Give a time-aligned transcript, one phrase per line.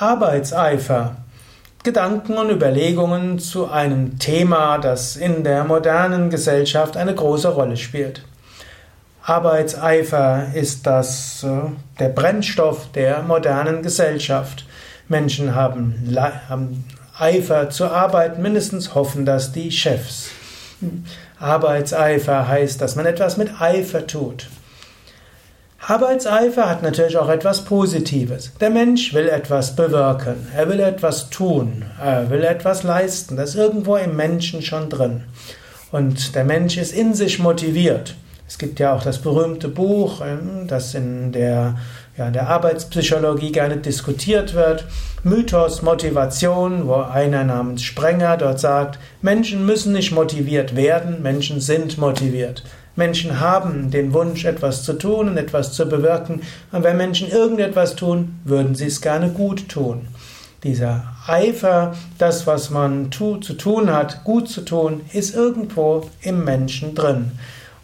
[0.00, 1.16] Arbeitseifer.
[1.82, 8.22] Gedanken und Überlegungen zu einem Thema, das in der modernen Gesellschaft eine große Rolle spielt.
[9.24, 14.66] Arbeitseifer ist das, äh, der Brennstoff der modernen Gesellschaft.
[15.08, 16.16] Menschen haben,
[16.48, 16.84] haben
[17.18, 20.30] Eifer zu arbeiten, mindestens hoffen das die Chefs.
[21.40, 24.46] Arbeitseifer heißt, dass man etwas mit Eifer tut.
[25.90, 28.52] Arbeitseifer hat natürlich auch etwas Positives.
[28.60, 33.38] Der Mensch will etwas bewirken, er will etwas tun, er will etwas leisten.
[33.38, 35.22] Das ist irgendwo im Menschen schon drin.
[35.90, 38.16] Und der Mensch ist in sich motiviert.
[38.46, 41.76] Es gibt ja auch das berühmte Buch, ähm, das in der,
[42.18, 44.84] ja, in der Arbeitspsychologie gerne diskutiert wird.
[45.24, 51.96] Mythos Motivation, wo einer namens Sprenger dort sagt, Menschen müssen nicht motiviert werden, Menschen sind
[51.96, 52.62] motiviert.
[52.98, 56.42] Menschen haben den Wunsch, etwas zu tun und etwas zu bewirken.
[56.72, 60.08] Und wenn Menschen irgendetwas tun, würden sie es gerne gut tun.
[60.64, 66.42] Dieser Eifer, das, was man tu, zu tun hat, gut zu tun, ist irgendwo im
[66.42, 67.30] Menschen drin.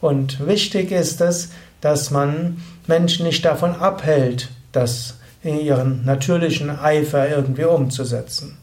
[0.00, 7.28] Und wichtig ist es, dass man Menschen nicht davon abhält, das in ihren natürlichen Eifer
[7.28, 8.56] irgendwie umzusetzen.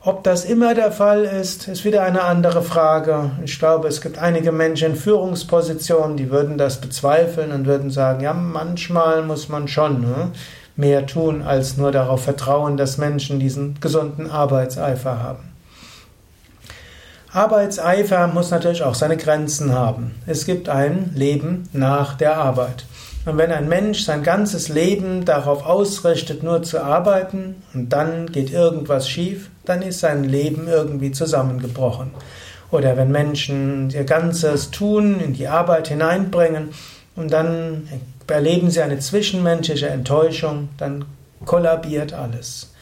[0.00, 3.32] Ob das immer der Fall ist, ist wieder eine andere Frage.
[3.44, 8.20] Ich glaube, es gibt einige Menschen in Führungspositionen, die würden das bezweifeln und würden sagen,
[8.20, 10.30] ja, manchmal muss man schon ne,
[10.76, 15.52] mehr tun, als nur darauf vertrauen, dass Menschen diesen gesunden Arbeitseifer haben.
[17.32, 20.14] Arbeitseifer muss natürlich auch seine Grenzen haben.
[20.26, 22.86] Es gibt ein Leben nach der Arbeit.
[23.26, 28.50] Und wenn ein Mensch sein ganzes Leben darauf ausrichtet, nur zu arbeiten und dann geht
[28.50, 32.12] irgendwas schief, dann ist sein Leben irgendwie zusammengebrochen.
[32.70, 36.70] Oder wenn Menschen ihr ganzes Tun in die Arbeit hineinbringen
[37.16, 37.88] und dann
[38.26, 41.04] erleben sie eine zwischenmenschliche Enttäuschung, dann
[41.44, 42.72] kollabiert alles.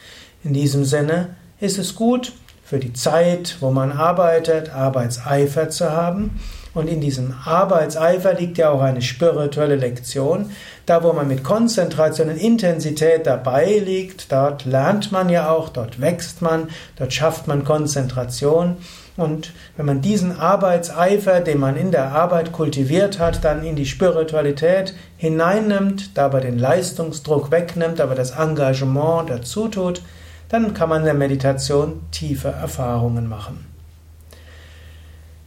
[0.43, 2.31] In diesem Sinne ist es gut,
[2.67, 6.37] für die Zeit, wo man arbeitet, Arbeitseifer zu haben
[6.73, 10.51] und in diesem Arbeitseifer liegt ja auch eine spirituelle Lektion.
[10.85, 16.01] Da, wo man mit Konzentration und Intensität dabei liegt, dort lernt man ja auch, dort
[16.01, 16.67] wächst man,
[16.97, 18.75] dort schafft man Konzentration.
[19.15, 23.87] Und wenn man diesen Arbeitseifer, den man in der Arbeit kultiviert hat, dann in die
[23.87, 30.01] Spiritualität hineinnimmt, dabei den Leistungsdruck wegnimmt, aber das Engagement dazu tut,
[30.49, 33.65] dann kann man in der Meditation tiefe Erfahrungen machen.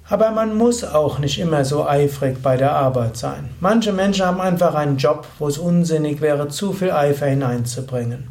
[0.09, 3.51] Aber man muss auch nicht immer so eifrig bei der Arbeit sein.
[3.61, 8.29] Manche Menschen haben einfach einen Job, wo es unsinnig wäre, zu viel Eifer hineinzubringen.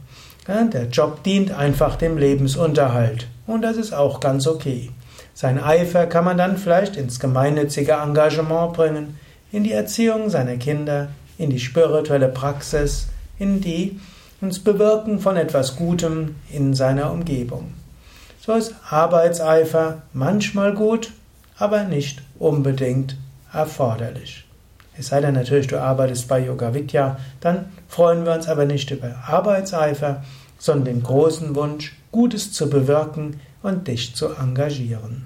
[0.47, 4.89] Der Job dient einfach dem Lebensunterhalt und das ist auch ganz okay.
[5.33, 9.17] Sein Eifer kann man dann vielleicht ins gemeinnützige Engagement bringen,
[9.51, 13.07] in die Erziehung seiner Kinder, in die spirituelle Praxis,
[13.37, 13.99] in die
[14.41, 17.73] ins Bewirken von etwas Gutem in seiner Umgebung.
[18.39, 21.11] So ist Arbeitseifer manchmal gut,
[21.57, 23.17] aber nicht unbedingt
[23.51, 24.45] erforderlich.
[24.97, 28.91] Es sei denn natürlich, du arbeitest bei Yoga Vidya, dann freuen wir uns aber nicht
[28.91, 30.23] über Arbeitseifer,
[30.57, 35.25] sondern den großen Wunsch, Gutes zu bewirken und dich zu engagieren.